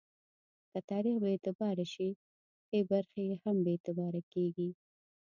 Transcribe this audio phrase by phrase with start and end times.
[0.71, 2.09] که تاریخ بې اعتباره شي،
[2.67, 4.69] ښې برخې یې هم بې اعتباره کېږي.